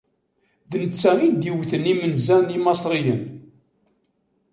[0.69, 3.23] D netta i d-iwten imenza n Imasriyen.